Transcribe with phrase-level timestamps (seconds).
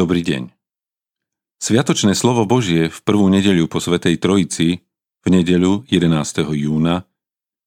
[0.00, 0.48] Dobrý deň.
[1.60, 4.80] Sviatočné slovo Božie v prvú nedeľu po Svetej Trojici,
[5.20, 6.56] v nedeľu 11.
[6.56, 7.04] júna,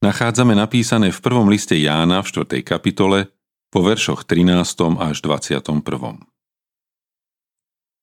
[0.02, 2.66] nachádzame napísané v prvom liste Jána v 4.
[2.66, 3.30] kapitole
[3.70, 4.50] po veršoch 13.
[4.98, 5.86] až 21.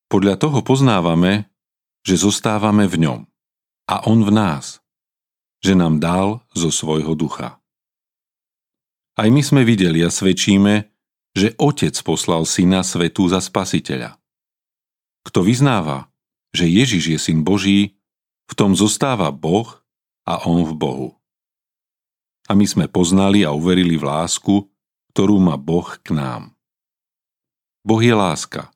[0.07, 1.51] Podľa toho poznávame,
[2.07, 3.21] že zostávame v ňom
[3.91, 4.79] a on v nás,
[5.59, 7.59] že nám dal zo svojho ducha.
[9.19, 10.87] Aj my sme videli a svedčíme,
[11.35, 14.20] že Otec poslal Syna svetu za spasiteľa.
[15.27, 16.09] Kto vyznáva,
[16.51, 17.97] že Ježiš je Syn Boží,
[18.51, 19.69] v tom zostáva Boh
[20.27, 21.09] a On v Bohu.
[22.51, 24.67] A my sme poznali a uverili v lásku,
[25.15, 26.51] ktorú má Boh k nám.
[27.87, 28.75] Boh je láska.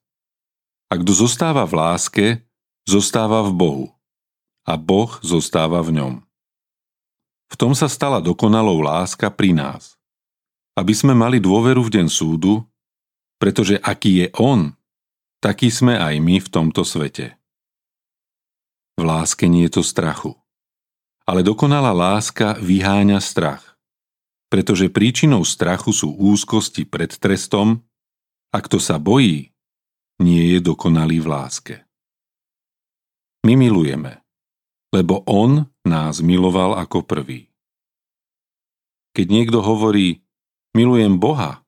[0.89, 2.27] A kto zostáva v láske,
[2.87, 3.87] zostáva v Bohu.
[4.63, 6.15] A Boh zostáva v ňom.
[7.51, 9.95] V tom sa stala dokonalou láska pri nás
[10.75, 12.67] aby sme mali dôveru v deň súdu,
[13.39, 14.75] pretože aký je On,
[15.45, 17.37] taký sme aj my v tomto svete.
[18.97, 20.33] V láske nie je to strachu.
[21.29, 23.77] Ale dokonalá láska vyháňa strach,
[24.49, 27.85] pretože príčinou strachu sú úzkosti pred trestom
[28.57, 29.53] a kto sa bojí,
[30.25, 31.77] nie je dokonalý v láske.
[33.45, 34.25] My milujeme,
[34.97, 37.53] lebo On nás miloval ako prvý.
[39.13, 40.25] Keď niekto hovorí,
[40.73, 41.61] milujem Boha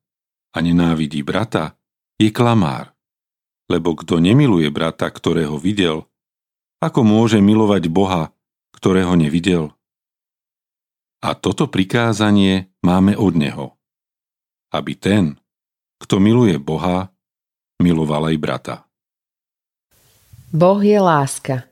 [0.53, 1.77] a nenávidí brata,
[2.17, 2.96] je klamár.
[3.67, 6.07] Lebo kto nemiluje brata, ktorého videl,
[6.79, 8.31] ako môže milovať Boha,
[8.77, 9.75] ktorého nevidel?
[11.25, 13.67] A toto prikázanie máme od Neho,
[14.71, 15.41] aby ten,
[15.99, 17.11] kto miluje Boha,
[17.83, 18.75] miloval aj brata.
[20.53, 21.67] Boh je láska.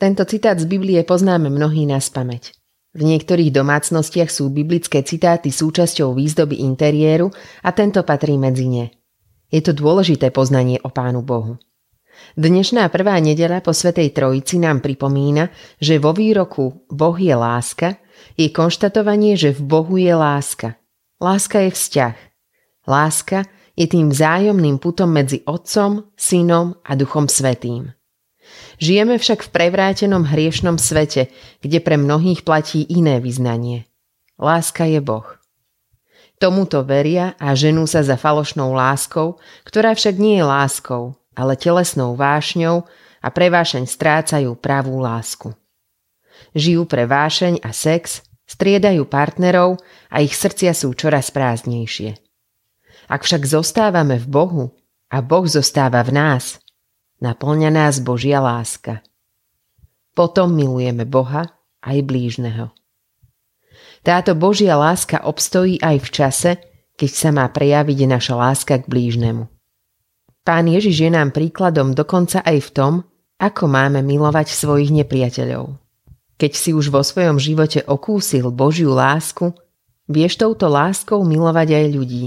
[0.00, 2.50] Tento citát z Biblie poznáme mnohí na spameť.
[2.92, 7.32] V niektorých domácnostiach sú biblické citáty súčasťou výzdoby interiéru
[7.64, 8.84] a tento patrí medzi ne.
[9.52, 11.60] Je to dôležité poznanie o Pánu Bohu.
[12.40, 18.00] Dnešná prvá nedela po Svetej Trojici nám pripomína, že vo výroku Boh je láska
[18.36, 20.78] je konštatovanie, že v Bohu je láska.
[21.20, 22.16] Láska je vzťah.
[22.88, 23.46] Láska
[23.76, 27.92] je tým vzájomným putom medzi Otcom, Synom a Duchom Svetým.
[28.82, 31.30] Žijeme však v prevrátenom hriešnom svete,
[31.62, 33.86] kde pre mnohých platí iné vyznanie.
[34.36, 35.41] Láska je Boh.
[36.40, 42.18] Tomuto veria a ženú sa za falošnou láskou, ktorá však nie je láskou, ale telesnou
[42.18, 42.84] vášňou
[43.22, 45.54] a pre vášeň strácajú pravú lásku.
[46.52, 49.78] Žijú pre vášeň a sex, striedajú partnerov
[50.10, 52.18] a ich srdcia sú čoraz prázdnejšie.
[53.06, 54.64] Ak však zostávame v Bohu
[55.08, 56.58] a Boh zostáva v nás,
[57.22, 59.00] naplňa nás Božia láska.
[60.12, 61.48] Potom milujeme Boha
[61.80, 62.74] aj blížneho.
[64.02, 66.50] Táto Božia láska obstojí aj v čase,
[66.98, 69.46] keď sa má prejaviť naša láska k blížnemu.
[70.42, 72.94] Pán Ježiš je nám príkladom dokonca aj v tom,
[73.38, 75.78] ako máme milovať svojich nepriateľov.
[76.34, 79.54] Keď si už vo svojom živote okúsil Božiu lásku,
[80.10, 82.26] vieš touto láskou milovať aj ľudí.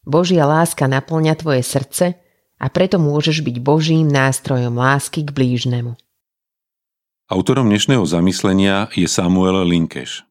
[0.00, 2.16] Božia láska naplňa tvoje srdce
[2.56, 5.92] a preto môžeš byť Božím nástrojom lásky k blížnemu.
[7.28, 10.24] Autorom dnešného zamyslenia je Samuel Linkeš.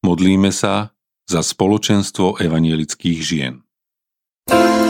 [0.00, 0.96] Modlíme sa
[1.28, 3.54] za spoločenstvo evanielických žien.
[4.48, 4.89] thank you